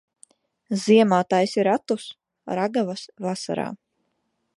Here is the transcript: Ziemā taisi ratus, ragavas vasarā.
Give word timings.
Ziemā 0.83 1.19
taisi 1.33 1.65
ratus, 1.67 2.07
ragavas 2.61 3.05
vasarā. 3.27 3.67